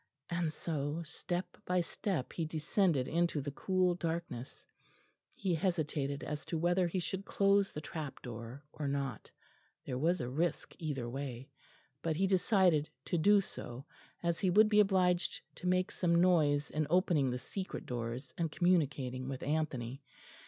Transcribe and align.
And 0.31 0.51
so 0.51 1.03
step 1.05 1.57
by 1.63 1.81
step 1.81 2.33
he 2.33 2.43
descended 2.43 3.07
into 3.07 3.39
the 3.39 3.51
cool 3.51 3.93
darkness. 3.93 4.65
He 5.35 5.53
hesitated 5.53 6.23
as 6.23 6.43
to 6.45 6.57
whether 6.57 6.87
he 6.87 6.97
should 6.97 7.23
close 7.23 7.71
the 7.71 7.81
trap 7.81 8.19
door 8.23 8.63
or 8.73 8.87
not, 8.87 9.29
there 9.85 9.99
was 9.99 10.19
a 10.19 10.27
risk 10.27 10.73
either 10.79 11.07
way; 11.07 11.49
but 12.01 12.15
he 12.15 12.25
decided 12.25 12.89
to 13.05 13.19
do 13.19 13.41
so, 13.41 13.85
as 14.23 14.39
he 14.39 14.49
would 14.49 14.69
be 14.69 14.79
obliged 14.79 15.39
to 15.57 15.67
make 15.67 15.91
some 15.91 16.19
noise 16.19 16.71
in 16.71 16.87
opening 16.89 17.29
the 17.29 17.37
secret 17.37 17.85
doors 17.85 18.33
and 18.39 18.51
communicating 18.51 19.29
with 19.29 19.43
Anthony. 19.43 20.01